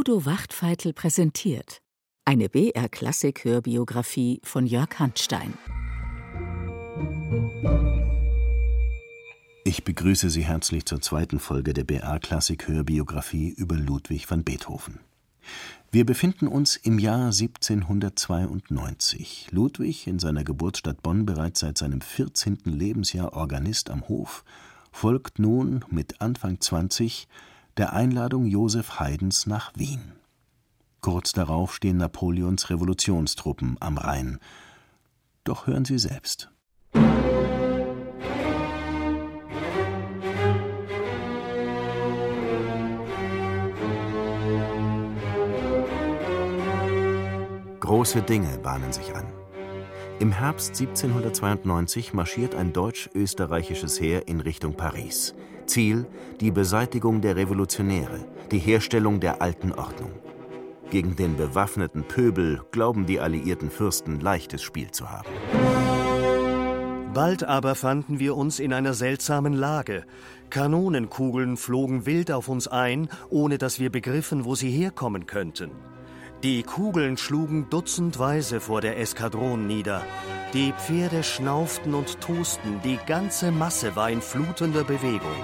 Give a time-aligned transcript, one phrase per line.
[0.00, 1.82] Udo Wachtfeitel präsentiert
[2.24, 5.52] eine BR-Klassik-Hörbiografie von Jörg Handstein.
[9.66, 15.00] Ich begrüße Sie herzlich zur zweiten Folge der BR-Klassik-Hörbiografie über Ludwig van Beethoven.
[15.90, 19.48] Wir befinden uns im Jahr 1792.
[19.50, 22.60] Ludwig, in seiner Geburtsstadt Bonn bereits seit seinem 14.
[22.64, 24.44] Lebensjahr Organist am Hof,
[24.92, 27.28] folgt nun mit Anfang 20
[27.80, 30.12] der Einladung Joseph Haydns nach Wien.
[31.00, 34.38] Kurz darauf stehen Napoleons Revolutionstruppen am Rhein.
[35.44, 36.50] Doch hören Sie selbst.
[47.80, 49.24] Große Dinge bahnen sich an.
[50.18, 55.34] Im Herbst 1792 marschiert ein deutsch-österreichisches Heer in Richtung Paris.
[55.70, 56.06] Ziel
[56.40, 60.10] die Beseitigung der Revolutionäre, die Herstellung der alten Ordnung.
[60.90, 65.28] Gegen den bewaffneten Pöbel glauben die alliierten Fürsten leichtes Spiel zu haben.
[67.14, 70.04] Bald aber fanden wir uns in einer seltsamen Lage.
[70.48, 75.70] Kanonenkugeln flogen wild auf uns ein, ohne dass wir begriffen, wo sie herkommen könnten.
[76.42, 80.02] Die Kugeln schlugen dutzendweise vor der Eskadron nieder.
[80.54, 85.36] Die Pferde schnauften und tosten, die ganze Masse war in flutender Bewegung.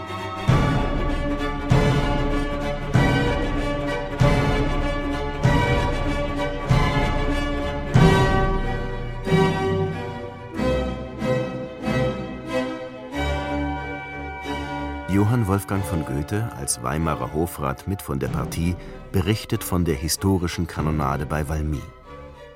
[15.26, 18.76] Johann Wolfgang von Goethe, als Weimarer Hofrat mit von der Partie,
[19.10, 21.82] berichtet von der historischen Kanonade bei Valmy.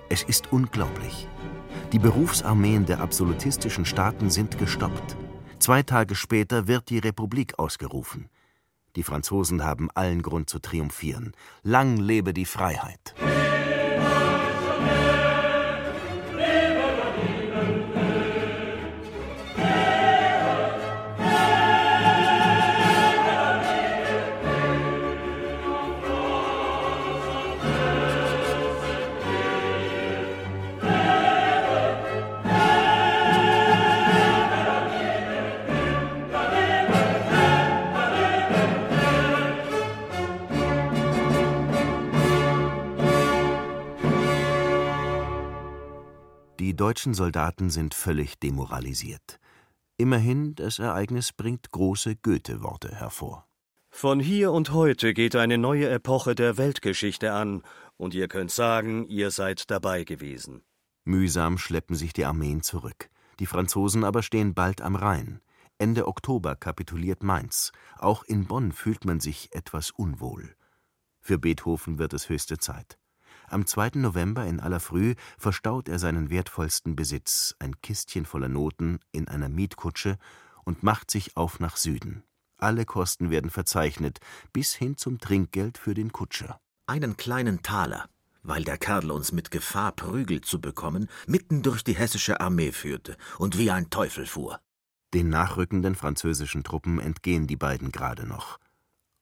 [0.09, 1.27] Es ist unglaublich.
[1.91, 5.17] Die Berufsarmeen der absolutistischen Staaten sind gestoppt.
[5.59, 8.29] Zwei Tage später wird die Republik ausgerufen.
[8.95, 11.33] Die Franzosen haben allen Grund zu triumphieren.
[11.65, 13.17] Lang lebe die Freiheit!
[46.91, 49.39] Deutschen Soldaten sind völlig demoralisiert.
[49.97, 53.47] Immerhin, das Ereignis bringt große Goethe-Worte hervor.
[53.91, 57.63] Von hier und heute geht eine neue Epoche der Weltgeschichte an,
[57.97, 60.63] und ihr könnt sagen, ihr seid dabei gewesen.
[61.05, 63.09] Mühsam schleppen sich die Armeen zurück.
[63.39, 65.41] Die Franzosen aber stehen bald am Rhein.
[65.79, 67.71] Ende Oktober kapituliert Mainz.
[67.99, 70.57] Auch in Bonn fühlt man sich etwas unwohl.
[71.21, 72.99] Für Beethoven wird es höchste Zeit.
[73.51, 73.91] Am 2.
[73.97, 79.49] November in aller Früh verstaut er seinen wertvollsten Besitz, ein Kistchen voller Noten, in einer
[79.49, 80.19] Mietkutsche
[80.63, 82.23] und macht sich auf nach Süden.
[82.59, 84.21] Alle Kosten werden verzeichnet,
[84.53, 86.61] bis hin zum Trinkgeld für den Kutscher.
[86.87, 88.09] Einen kleinen Taler,
[88.45, 93.17] weil der Kerl uns mit Gefahr, Prügel zu bekommen, mitten durch die hessische Armee führte
[93.39, 94.61] und wie ein Teufel fuhr.
[95.13, 98.61] Den nachrückenden französischen Truppen entgehen die beiden gerade noch.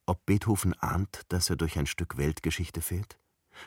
[0.05, 3.19] Ob Beethoven ahnt, dass er durch ein Stück Weltgeschichte fährt?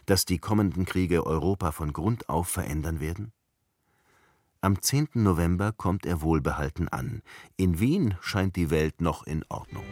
[0.05, 3.31] Dass die kommenden Kriege Europa von Grund auf verändern werden?
[4.61, 5.09] Am 10.
[5.15, 7.23] November kommt er wohlbehalten an.
[7.57, 9.85] In Wien scheint die Welt noch in Ordnung.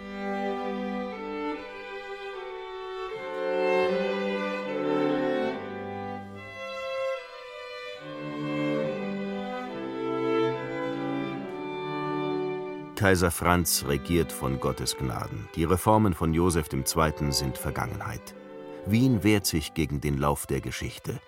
[13.00, 15.48] Kaiser Franz regiert von Gottes Gnaden.
[15.56, 17.32] Die Reformen von Joseph II.
[17.32, 18.36] sind Vergangenheit.
[18.86, 21.20] Wien wehrt sich gegen den Lauf der Geschichte.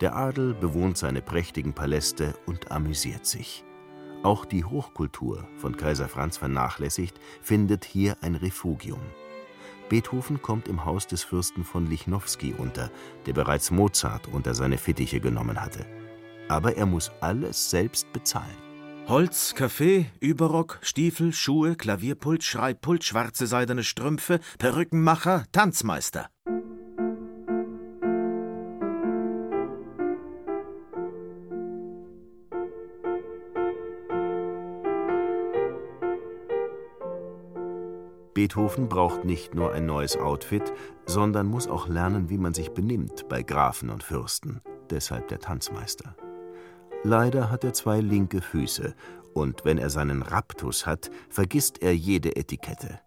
[0.00, 3.64] Der Adel bewohnt seine prächtigen Paläste und amüsiert sich.
[4.22, 9.00] Auch die Hochkultur, von Kaiser Franz vernachlässigt, findet hier ein Refugium.
[9.88, 12.90] Beethoven kommt im Haus des Fürsten von Lichnowsky unter,
[13.26, 15.86] der bereits Mozart unter seine Fittiche genommen hatte.
[16.48, 18.56] Aber er muss alles selbst bezahlen.
[19.08, 26.28] Holz, Kaffee, Überrock, Stiefel, Schuhe, Klavierpult, Schreibpult, schwarze seidene Strümpfe, Perückenmacher, Tanzmeister.
[38.38, 40.72] Beethoven braucht nicht nur ein neues Outfit,
[41.06, 44.60] sondern muss auch lernen, wie man sich benimmt bei Grafen und Fürsten.
[44.90, 46.14] Deshalb der Tanzmeister.
[47.02, 48.94] Leider hat er zwei linke Füße,
[49.34, 53.00] und wenn er seinen Raptus hat, vergisst er jede Etikette.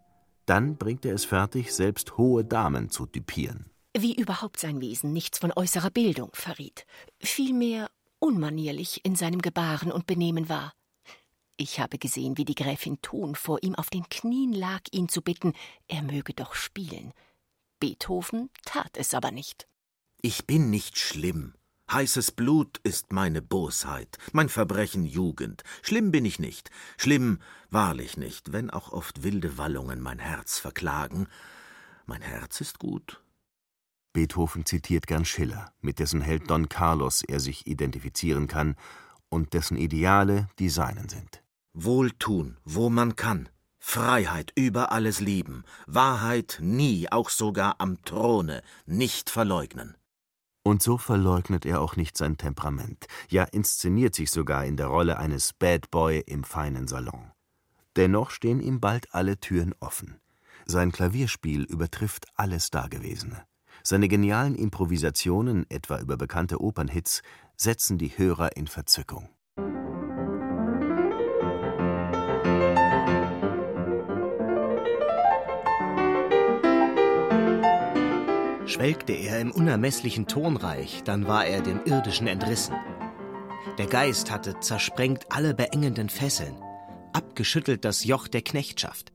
[0.44, 3.70] Dann bringt er es fertig, selbst hohe Damen zu typieren.
[3.96, 6.84] wie überhaupt sein Wesen nichts von äußerer Bildung verriet,
[7.20, 7.88] vielmehr
[8.18, 10.74] unmanierlich in seinem Gebaren und Benehmen war.
[11.62, 15.22] Ich habe gesehen, wie die Gräfin Thun vor ihm auf den Knien lag, ihn zu
[15.22, 15.52] bitten,
[15.86, 17.12] er möge doch spielen.
[17.78, 19.68] Beethoven tat es aber nicht.
[20.22, 21.54] Ich bin nicht schlimm.
[21.88, 25.62] Heißes Blut ist meine Bosheit, mein Verbrechen Jugend.
[25.82, 27.38] Schlimm bin ich nicht, schlimm
[27.70, 31.28] wahrlich nicht, wenn auch oft wilde Wallungen mein Herz verklagen.
[32.06, 33.22] Mein Herz ist gut.
[34.12, 38.74] Beethoven zitiert gern Schiller, mit dessen Held Don Carlos er sich identifizieren kann
[39.28, 41.31] und dessen Ideale die seinen sind.
[41.74, 43.48] Wohltun, wo man kann,
[43.78, 49.96] Freiheit über alles lieben, Wahrheit nie, auch sogar am Throne, nicht verleugnen.
[50.62, 55.18] Und so verleugnet er auch nicht sein Temperament, ja inszeniert sich sogar in der Rolle
[55.18, 57.32] eines Bad Boy im feinen Salon.
[57.96, 60.20] Dennoch stehen ihm bald alle Türen offen.
[60.64, 63.44] Sein Klavierspiel übertrifft alles Dagewesene.
[63.82, 67.22] Seine genialen Improvisationen, etwa über bekannte Opernhits,
[67.56, 69.28] setzen die Hörer in Verzückung.
[78.82, 82.74] Schwelgte er im unermesslichen Tonreich, dann war er dem Irdischen entrissen.
[83.78, 86.56] Der Geist hatte zersprengt alle beengenden Fesseln,
[87.12, 89.12] abgeschüttelt das Joch der Knechtschaft.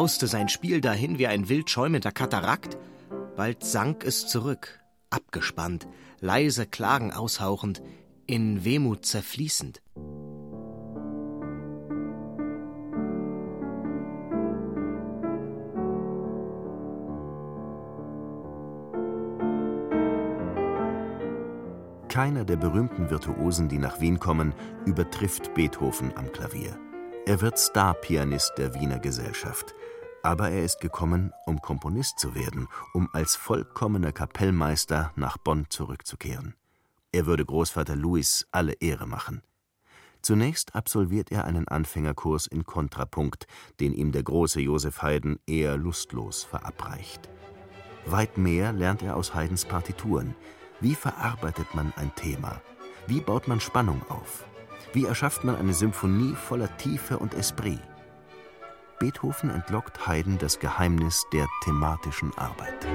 [0.00, 2.78] Brauste sein Spiel dahin wie ein wild schäumender Katarakt,
[3.36, 4.80] bald sank es zurück,
[5.10, 5.86] abgespannt,
[6.20, 7.82] leise Klagen aushauchend,
[8.26, 9.82] in Wehmut zerfließend.
[22.08, 24.54] Keiner der berühmten Virtuosen, die nach Wien kommen,
[24.86, 26.74] übertrifft Beethoven am Klavier.
[27.26, 29.74] Er wird Starpianist der Wiener Gesellschaft.
[30.22, 36.54] Aber er ist gekommen, um Komponist zu werden, um als vollkommener Kapellmeister nach Bonn zurückzukehren.
[37.12, 39.42] Er würde Großvater Louis alle Ehre machen.
[40.22, 43.46] Zunächst absolviert er einen Anfängerkurs in Kontrapunkt,
[43.80, 47.28] den ihm der große Josef Haydn eher lustlos verabreicht.
[48.06, 50.34] Weit mehr lernt er aus Haydns Partituren.
[50.80, 52.60] Wie verarbeitet man ein Thema?
[53.06, 54.44] Wie baut man Spannung auf?
[54.92, 57.80] Wie erschafft man eine Symphonie voller Tiefe und Esprit?
[59.00, 62.86] Beethoven entlockt Haydn das Geheimnis der thematischen Arbeit.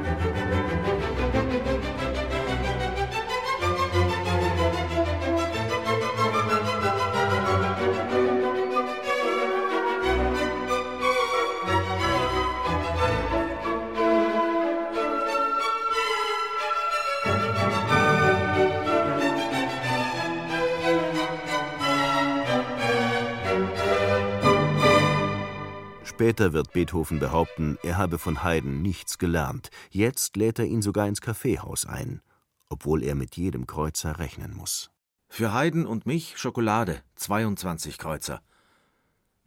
[26.26, 29.70] Später wird Beethoven behaupten, er habe von Haydn nichts gelernt.
[29.92, 32.20] Jetzt lädt er ihn sogar ins Kaffeehaus ein,
[32.68, 34.90] obwohl er mit jedem Kreuzer rechnen muss.
[35.30, 38.42] Für Haydn und mich Schokolade, 22 Kreuzer.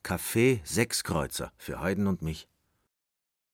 [0.04, 2.46] Kaffee, sechs Kreuzer, für Haydn und mich.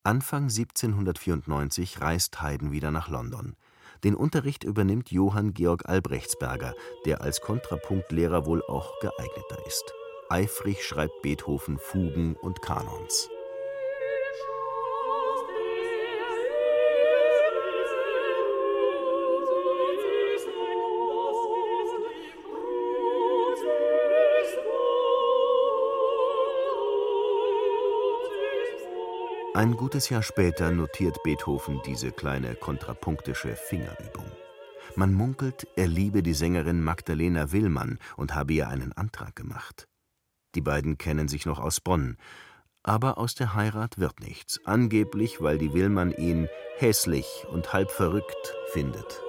[0.03, 3.55] Anfang 1794 reist Haydn wieder nach London.
[4.03, 6.75] Den Unterricht übernimmt Johann Georg Albrechtsberger,
[7.07, 10.04] der als Kontrapunktlehrer wohl auch geeigneter ist.
[10.29, 13.29] Eifrig schreibt Beethoven Fugen und Kanons.
[29.53, 34.25] Ein gutes Jahr später notiert Beethoven diese kleine kontrapunktische Fingerübung.
[34.95, 39.87] Man munkelt, er liebe die Sängerin Magdalena Willmann und habe ihr einen Antrag gemacht.
[40.55, 42.17] Die beiden kennen sich noch aus Bonn.
[42.81, 46.47] Aber aus der Heirat wird nichts, angeblich, weil die Willmann ihn
[46.77, 49.21] hässlich und halb verrückt findet.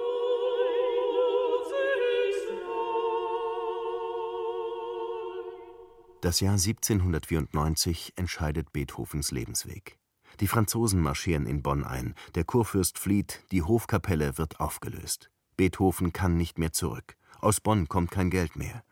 [6.21, 9.97] Das Jahr 1794 entscheidet Beethovens Lebensweg.
[10.39, 15.31] Die Franzosen marschieren in Bonn ein, der Kurfürst flieht, die Hofkapelle wird aufgelöst.
[15.57, 17.17] Beethoven kann nicht mehr zurück.
[17.39, 18.83] Aus Bonn kommt kein Geld mehr.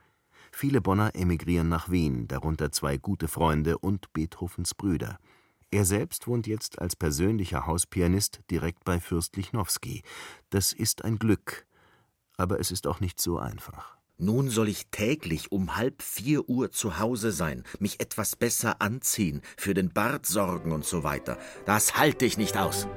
[0.58, 5.18] Viele Bonner emigrieren nach Wien, darunter zwei gute Freunde und Beethovens Brüder.
[5.70, 10.02] Er selbst wohnt jetzt als persönlicher Hauspianist direkt bei Fürst Lichnowsky.
[10.52, 11.66] Das ist ein Glück,
[12.38, 13.98] aber es ist auch nicht so einfach.
[14.18, 19.42] Nun soll ich täglich um halb vier Uhr zu Hause sein, mich etwas besser anziehen,
[19.58, 21.38] für den Bart sorgen und so weiter.
[21.66, 22.88] Das halte ich nicht aus.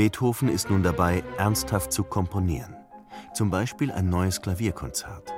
[0.00, 2.74] Beethoven ist nun dabei, ernsthaft zu komponieren.
[3.34, 5.30] Zum Beispiel ein neues Klavierkonzert.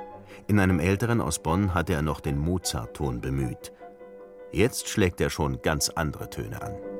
[0.47, 3.73] In einem älteren aus Bonn hatte er noch den Mozart-Ton bemüht.
[4.53, 6.92] Jetzt schlägt er schon ganz andere Töne an.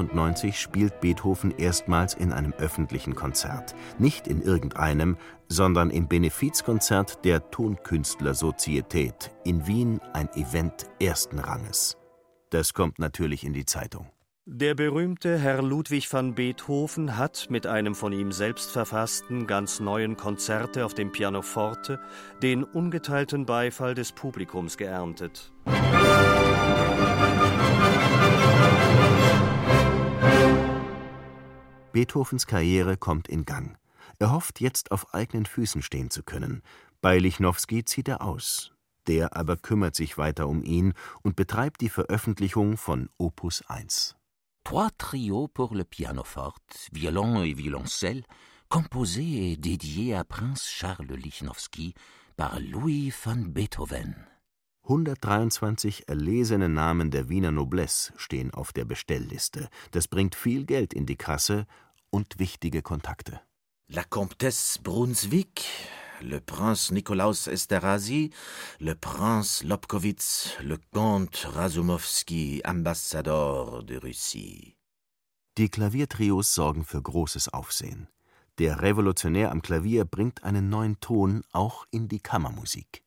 [0.00, 3.74] 1995 spielt Beethoven erstmals in einem öffentlichen Konzert.
[3.98, 5.16] Nicht in irgendeinem,
[5.48, 9.30] sondern im Benefizkonzert der Tonkünstlersozietät.
[9.44, 11.96] In Wien ein Event ersten Ranges.
[12.50, 14.06] Das kommt natürlich in die Zeitung.
[14.46, 20.16] Der berühmte Herr Ludwig van Beethoven hat mit einem von ihm selbst verfassten, ganz neuen
[20.16, 22.00] Konzerte auf dem Pianoforte
[22.42, 25.52] den ungeteilten Beifall des Publikums geerntet.
[25.66, 25.99] Musik
[31.92, 33.76] Beethovens Karriere kommt in Gang.
[34.18, 36.62] Er hofft jetzt auf eigenen Füßen stehen zu können.
[37.00, 38.72] Bei Lichnowsky zieht er aus.
[39.06, 40.92] Der aber kümmert sich weiter um ihn
[41.22, 44.16] und betreibt die Veröffentlichung von Opus 1.
[44.62, 48.24] Trois trios pour le pianoforte, violon et violoncelle,
[48.68, 51.94] composés et dédiés à Prince Charles Lichnowsky
[52.36, 54.14] par Louis van Beethoven.
[54.84, 59.68] 123 erlesene Namen der Wiener Noblesse stehen auf der Bestellliste.
[59.92, 61.66] Das bringt viel Geld in die Kasse
[62.10, 63.40] und wichtige Kontakte.
[63.88, 65.62] La Comtesse Brunswick,
[66.20, 68.30] le Prince Nikolaus Esterhazy,
[68.78, 74.76] le Prince Lobkowitz, le Comte Rasumowski, Ambassador de Russie.
[75.58, 78.08] Die Klaviertrios sorgen für großes Aufsehen.
[78.58, 83.02] Der Revolutionär am Klavier bringt einen neuen Ton auch in die Kammermusik.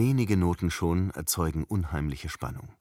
[0.00, 2.74] Wenige Noten schon erzeugen unheimliche Spannung.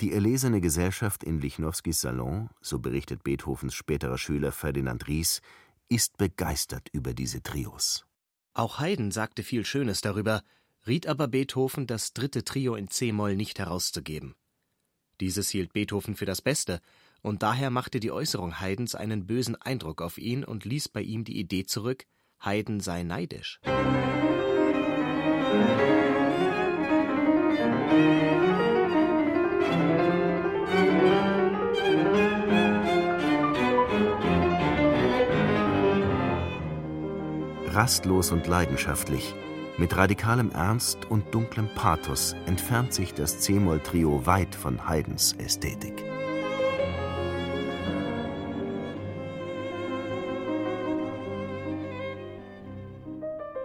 [0.00, 5.42] Die erlesene Gesellschaft in Lichnowskys Salon, so berichtet Beethovens späterer Schüler Ferdinand Ries,
[5.88, 8.04] ist begeistert über diese Trios.
[8.52, 10.42] Auch Haydn sagte viel Schönes darüber,
[10.88, 14.34] riet aber Beethoven, das dritte Trio in c-Moll nicht herauszugeben.
[15.20, 16.80] Dieses hielt Beethoven für das Beste,
[17.22, 21.22] und daher machte die Äußerung Haydns einen bösen Eindruck auf ihn und ließ bei ihm
[21.22, 22.06] die Idee zurück,
[22.40, 23.60] Haydn sei neidisch.
[37.76, 39.34] Rastlos und leidenschaftlich,
[39.76, 46.02] mit radikalem Ernst und dunklem Pathos entfernt sich das C-Moll-Trio weit von Haydns Ästhetik.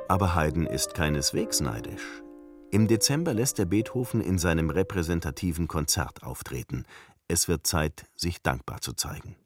[0.10, 2.22] Aber Haydn ist keineswegs neidisch.
[2.70, 6.84] Im Dezember lässt er Beethoven in seinem repräsentativen Konzert auftreten.
[7.30, 9.38] Es wird Zeit, sich dankbar zu zeigen.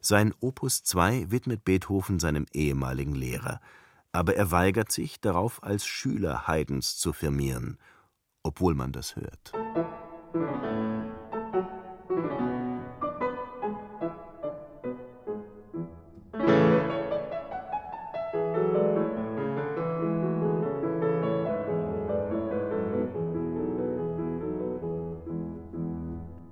[0.00, 3.60] Sein Opus 2 widmet Beethoven seinem ehemaligen Lehrer,
[4.16, 7.78] aber er weigert sich, darauf als Schüler Haydns zu firmieren,
[8.42, 9.52] obwohl man das hört.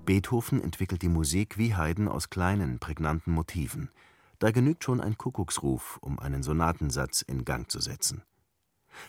[0.04, 3.90] Beethoven entwickelt die Musik wie Haydn aus kleinen, prägnanten Motiven.
[4.38, 8.23] Da genügt schon ein Kuckucksruf, um einen Sonatensatz in Gang zu setzen.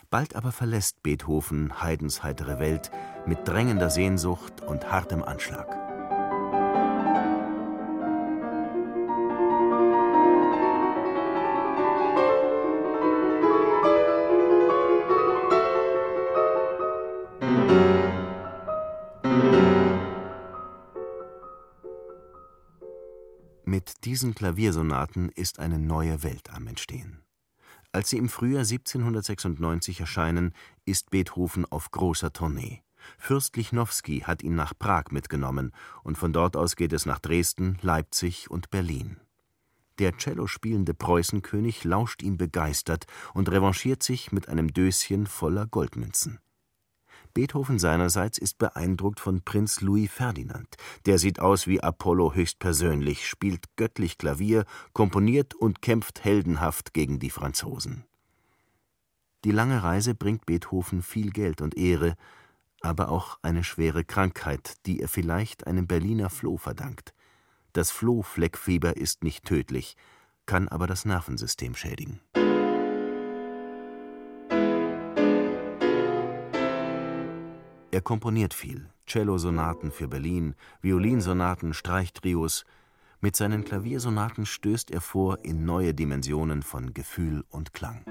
[0.09, 2.91] Bald aber verlässt Beethoven Haydns heitere Welt
[3.25, 5.84] mit drängender Sehnsucht und hartem Anschlag.
[23.87, 27.21] Mit diesen Klaviersonaten ist eine neue Welt am Entstehen.
[27.91, 30.53] Als sie im Frühjahr 1796 erscheinen,
[30.85, 32.81] ist Beethoven auf großer Tournee.
[33.19, 37.77] Fürst Lichnowsky hat ihn nach Prag mitgenommen, und von dort aus geht es nach Dresden,
[37.83, 39.17] Leipzig und Berlin.
[39.99, 46.39] Der Cello spielende Preußenkönig lauscht ihm begeistert und revanchiert sich mit einem Döschen voller Goldmünzen.
[47.35, 50.77] Beethoven seinerseits ist beeindruckt von Prinz Louis Ferdinand.
[51.05, 54.63] Der sieht aus wie Apollo höchstpersönlich, spielt göttlich Klavier,
[54.93, 58.05] komponiert und kämpft heldenhaft gegen die Franzosen.
[59.43, 62.15] Die lange Reise bringt Beethoven viel Geld und Ehre,
[62.79, 67.13] aber auch eine schwere Krankheit, die er vielleicht einem Berliner Floh verdankt.
[67.73, 69.97] Das Flohfleckfieber ist nicht tödlich,
[70.45, 72.21] kann aber das Nervensystem schädigen.
[77.95, 82.65] Er komponiert viel: Cellosonaten für Berlin, Violinsonaten, Streichtrios.
[83.21, 88.03] Mit seinen Klaviersonaten stößt er vor in neue Dimensionen von Gefühl und Klang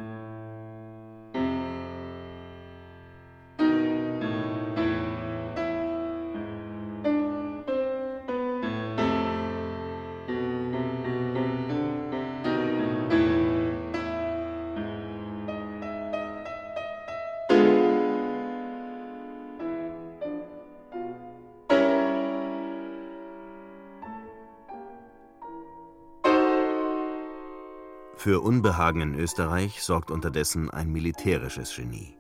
[28.17, 32.17] Für Unbehagen in Österreich sorgt unterdessen ein militärisches Genie.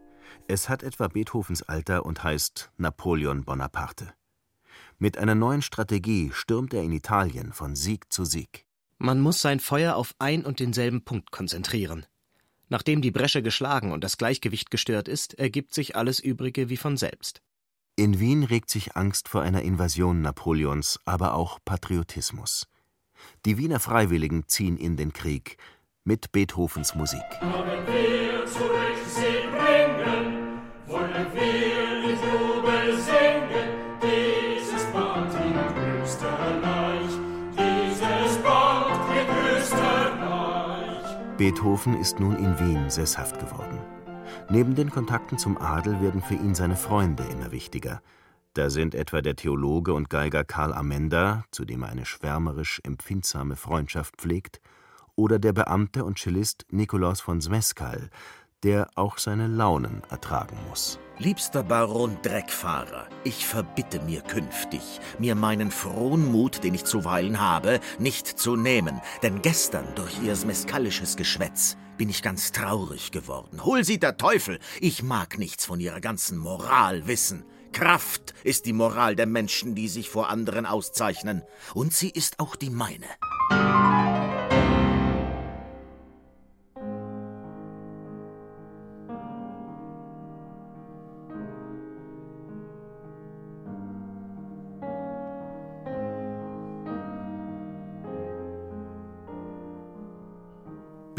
[0.47, 4.13] Es hat etwa Beethovens Alter und heißt Napoleon Bonaparte.
[4.99, 8.67] Mit einer neuen Strategie stürmt er in Italien von Sieg zu Sieg.
[8.99, 12.07] Man muss sein Feuer auf ein und denselben Punkt konzentrieren.
[12.69, 16.97] Nachdem die Bresche geschlagen und das Gleichgewicht gestört ist, ergibt sich alles Übrige wie von
[16.97, 17.43] selbst.
[17.97, 22.67] In Wien regt sich Angst vor einer Invasion Napoleons, aber auch Patriotismus.
[23.45, 25.57] Die Wiener Freiwilligen ziehen in den Krieg,
[26.07, 27.23] mit Beethovens Musik.
[41.39, 43.79] Beethoven ist nun in Wien sesshaft geworden.
[44.51, 48.03] Neben den Kontakten zum Adel werden für ihn seine Freunde immer wichtiger.
[48.53, 53.57] Da sind etwa der Theologe und Geiger Karl Amenda, zu dem er eine schwärmerisch empfindsame
[53.57, 54.61] Freundschaft pflegt,
[55.17, 58.11] oder der Beamte und Cellist Nikolaus von Smeskal,
[58.63, 60.99] der auch seine Launen ertragen muss.
[61.19, 67.79] Liebster Baron Dreckfahrer, ich verbitte mir künftig, mir meinen frohen Mut, den ich zuweilen habe,
[68.01, 73.65] nicht zu nehmen, denn gestern durch ihr smeskalisches Geschwätz bin ich ganz traurig geworden.
[73.65, 74.59] Hol sie der Teufel!
[74.81, 77.45] Ich mag nichts von ihrer ganzen Moral wissen.
[77.73, 81.43] Kraft ist die Moral der Menschen, die sich vor anderen auszeichnen,
[81.75, 83.07] und sie ist auch die meine.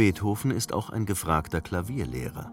[0.05, 2.51] Beethoven ist auch ein gefragter Klavierlehrer.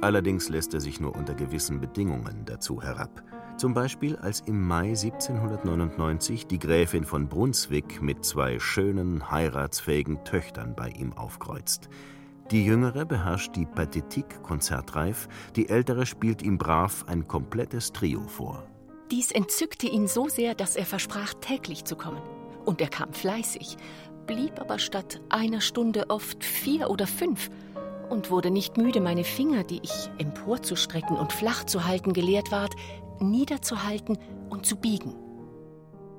[0.00, 3.22] Allerdings lässt er sich nur unter gewissen Bedingungen dazu herab.
[3.56, 10.74] Zum Beispiel als im Mai 1799 die Gräfin von Brunswick mit zwei schönen, heiratsfähigen Töchtern
[10.74, 11.88] bei ihm aufkreuzt.
[12.50, 18.66] Die jüngere beherrscht die Pathetik konzertreif, die ältere spielt ihm brav ein komplettes Trio vor.
[19.12, 22.20] Dies entzückte ihn so sehr, dass er versprach, täglich zu kommen.
[22.64, 23.76] Und er kam fleißig,
[24.26, 27.50] blieb aber statt einer Stunde oft vier oder fünf
[28.08, 32.74] und wurde nicht müde, meine Finger, die ich emporzustrecken und flach zu halten gelehrt ward,
[33.20, 35.14] niederzuhalten und zu biegen.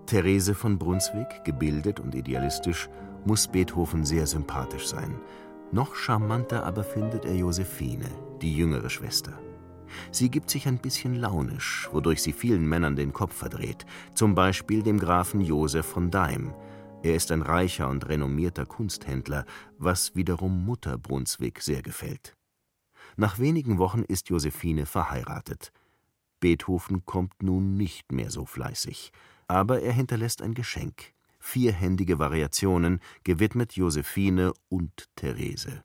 [0.05, 2.89] Therese von Brunswick, gebildet und idealistisch,
[3.25, 5.19] muss Beethoven sehr sympathisch sein.
[5.71, 8.09] Noch charmanter aber findet er Josephine,
[8.41, 9.33] die jüngere Schwester.
[10.11, 13.85] Sie gibt sich ein bisschen launisch, wodurch sie vielen Männern den Kopf verdreht,
[14.15, 16.53] zum Beispiel dem Grafen Josef von Daim,
[17.03, 19.45] er ist ein reicher und renommierter Kunsthändler,
[19.77, 22.35] was wiederum Mutter Brunswick sehr gefällt.
[23.17, 25.71] Nach wenigen Wochen ist Josephine verheiratet.
[26.39, 29.11] Beethoven kommt nun nicht mehr so fleißig,
[29.47, 35.83] aber er hinterlässt ein Geschenk, vierhändige Variationen, gewidmet Josephine und Therese.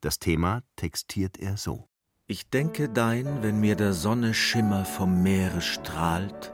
[0.00, 1.88] Das Thema textiert er so.
[2.26, 6.51] Ich denke dein, wenn mir der Sonne Schimmer vom Meere strahlt,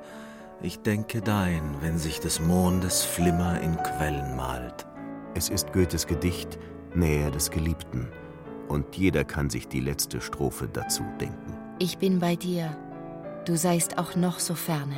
[0.60, 4.86] ich denke dein, wenn sich des Mondes Flimmer in Quellen malt.
[5.34, 6.58] Es ist Goethes Gedicht
[6.94, 8.08] Nähe des Geliebten,
[8.68, 11.56] und jeder kann sich die letzte Strophe dazu denken.
[11.78, 12.76] Ich bin bei dir,
[13.44, 14.96] du seist auch noch so ferne,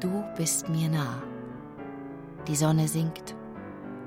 [0.00, 1.22] du bist mir nah.
[2.46, 3.34] Die Sonne sinkt,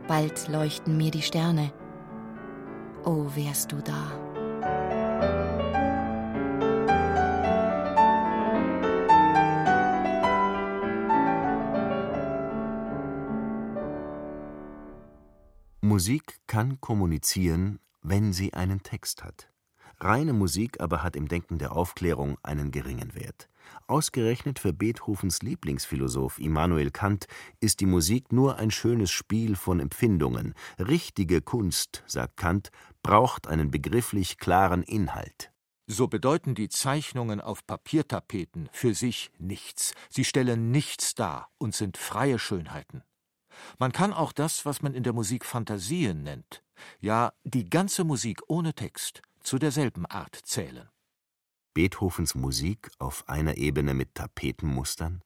[0.08, 1.72] bald leuchten mir die Sterne.
[3.04, 4.31] Oh, wärst du da.
[15.92, 19.52] Musik kann kommunizieren, wenn sie einen Text hat.
[20.00, 23.50] Reine Musik aber hat im Denken der Aufklärung einen geringen Wert.
[23.88, 27.28] Ausgerechnet für Beethovens Lieblingsphilosoph Immanuel Kant
[27.60, 30.54] ist die Musik nur ein schönes Spiel von Empfindungen.
[30.80, 32.72] Richtige Kunst, sagt Kant,
[33.04, 35.52] braucht einen begrifflich klaren Inhalt.
[35.88, 39.94] So bedeuten die Zeichnungen auf Papiertapeten für sich nichts.
[40.10, 43.04] Sie stellen nichts dar und sind freie Schönheiten.
[43.80, 46.64] Man kann auch das, was man in der Musik Fantasien nennt,
[47.00, 50.90] ja die ganze Musik ohne Text, zu derselben Art zählen.
[51.74, 55.22] Beethovens Musik auf einer Ebene mit Tapetenmustern?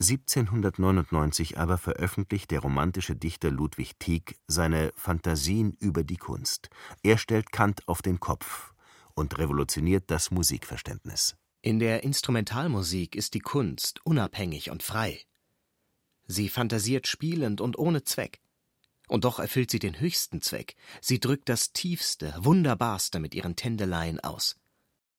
[0.00, 6.70] 1799 aber veröffentlicht der romantische Dichter Ludwig Tieck seine Phantasien über die Kunst.
[7.02, 8.72] Er stellt Kant auf den Kopf
[9.14, 11.36] und revolutioniert das Musikverständnis.
[11.60, 15.20] In der Instrumentalmusik ist die Kunst unabhängig und frei.
[16.26, 18.40] Sie fantasiert spielend und ohne Zweck.
[19.08, 20.74] Und doch erfüllt sie den höchsten Zweck.
[21.00, 24.56] Sie drückt das Tiefste, Wunderbarste mit ihren Tändeleien aus.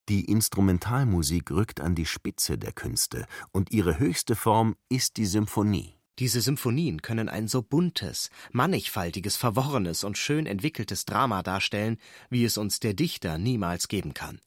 [0.10, 5.98] Die Instrumentalmusik rückt an die Spitze der Künste, und ihre höchste Form ist die Symphonie.
[6.20, 11.98] Diese Symphonien können ein so buntes, mannigfaltiges, verworrenes und schön entwickeltes Drama darstellen,
[12.30, 14.40] wie es uns der Dichter niemals geben kann.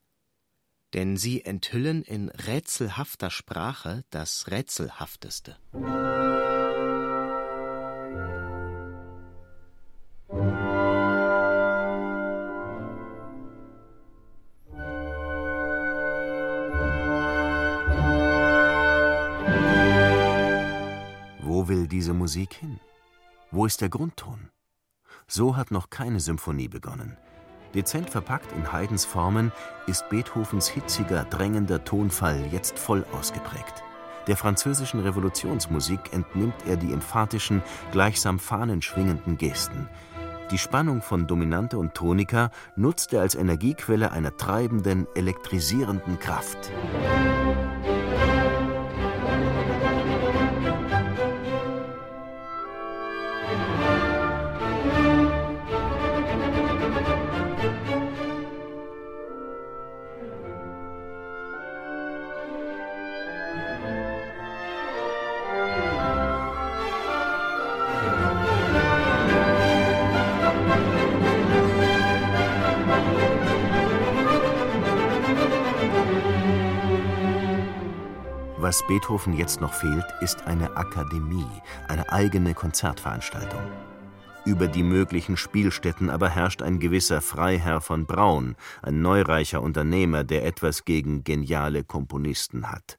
[0.94, 5.56] Denn sie enthüllen in rätselhafter Sprache das Rätselhafteste.
[21.68, 22.80] Will diese Musik hin?
[23.50, 24.50] Wo ist der Grundton?
[25.26, 27.16] So hat noch keine Symphonie begonnen.
[27.74, 29.52] Dezent verpackt in Haydns Formen
[29.86, 33.82] ist Beethovens hitziger, drängender Tonfall jetzt voll ausgeprägt.
[34.26, 39.88] Der französischen Revolutionsmusik entnimmt er die emphatischen, gleichsam fahnenschwingenden Gesten.
[40.50, 46.70] Die Spannung von Dominante und Tonika nutzt er als Energiequelle einer treibenden, elektrisierenden Kraft.
[78.66, 81.46] Was Beethoven jetzt noch fehlt, ist eine Akademie,
[81.86, 83.60] eine eigene Konzertveranstaltung.
[84.44, 90.44] Über die möglichen Spielstätten aber herrscht ein gewisser Freiherr von Braun, ein neureicher Unternehmer, der
[90.44, 92.98] etwas gegen geniale Komponisten hat.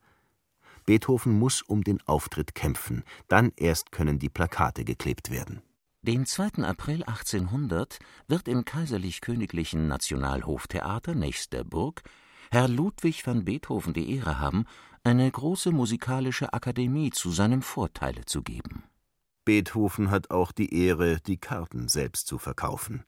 [0.86, 5.62] Beethoven muss um den Auftritt kämpfen, dann erst können die Plakate geklebt werden.
[6.01, 6.63] Den 2.
[6.63, 7.99] April 1800
[8.30, 12.03] wird im Kaiserlich-Königlichen Nationalhoftheater nächst der Burg
[12.49, 14.65] Herr Ludwig van Beethoven die Ehre haben,
[15.07, 18.83] eine große musikalische Akademie zu seinem Vorteile zu geben.
[19.45, 23.05] Beethoven hat auch die Ehre, die Karten selbst zu verkaufen.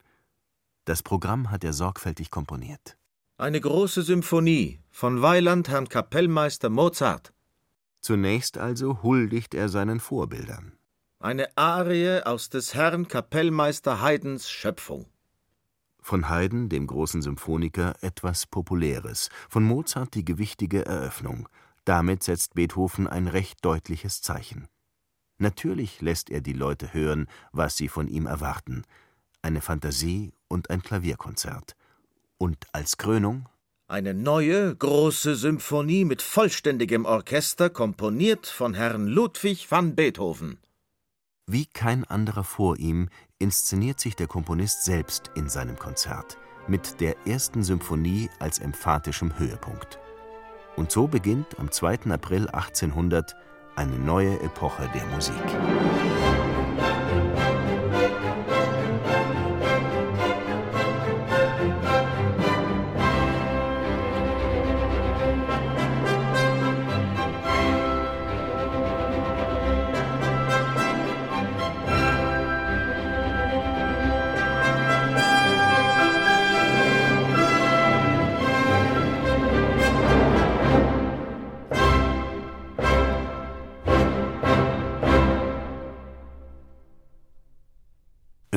[0.86, 2.96] Das Programm hat er sorgfältig komponiert.
[3.36, 7.34] Eine große Symphonie von Weiland Herrn Kapellmeister Mozart.
[8.00, 10.72] Zunächst also huldigt er seinen Vorbildern.
[11.18, 15.04] Eine Arie aus des Herrn Kapellmeister Haydns Schöpfung.
[16.00, 21.46] Von Haydn, dem großen Symphoniker, etwas Populäres, von Mozart die gewichtige Eröffnung,
[21.84, 24.68] damit setzt Beethoven ein recht deutliches Zeichen.
[25.38, 28.84] Natürlich lässt er die Leute hören, was sie von ihm erwarten:
[29.42, 31.76] eine Fantasie und ein Klavierkonzert.
[32.38, 33.48] Und als Krönung
[33.90, 40.58] eine neue große Symphonie mit vollständigem Orchester, komponiert von Herrn Ludwig van Beethoven.
[41.46, 43.08] Wie kein anderer vor ihm
[43.40, 46.38] inszeniert sich der Komponist selbst in seinem Konzert,
[46.68, 49.98] mit der ersten Symphonie als emphatischem Höhepunkt.
[50.76, 52.10] Und so beginnt am 2.
[52.10, 53.34] April 1800
[53.76, 55.34] eine neue Epoche der Musik.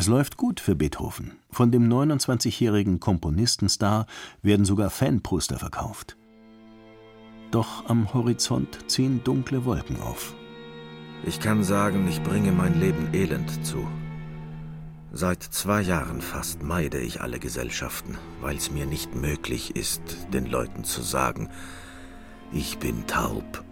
[0.04, 1.32] Es läuft gut für Beethoven.
[1.50, 4.06] Von dem 29-jährigen Komponistenstar
[4.42, 6.18] werden sogar Fanposter verkauft.
[7.52, 10.36] Doch am Horizont ziehen dunkle Wolken auf.
[11.26, 13.88] Ich kann sagen, ich bringe mein Leben elend zu.
[15.14, 20.02] Seit zwei Jahren fast meide ich alle Gesellschaften, weil es mir nicht möglich ist,
[20.34, 21.48] den Leuten zu sagen,
[22.52, 23.64] ich bin taub.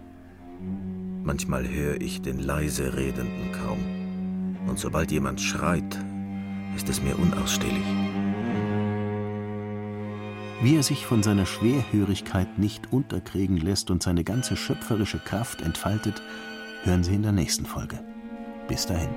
[1.22, 4.66] Manchmal höre ich den leise Redenden kaum.
[4.66, 5.98] Und sobald jemand schreit,
[6.76, 7.84] ist es mir unausstehlich.
[10.62, 16.22] Wie er sich von seiner Schwerhörigkeit nicht unterkriegen lässt und seine ganze schöpferische Kraft entfaltet,
[16.84, 17.98] hören Sie in der nächsten Folge.
[18.68, 19.10] Bis dahin.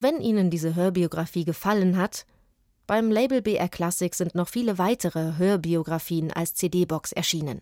[0.00, 2.26] Wenn Ihnen diese Hörbiografie gefallen hat,
[2.86, 7.60] beim Label BR Classic sind noch viele weitere Hörbiografien als CD-Box erschienen.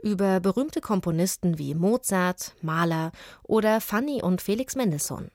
[0.00, 3.12] Über berühmte Komponisten wie Mozart, Mahler
[3.44, 5.30] oder Fanny und Felix Mendelssohn.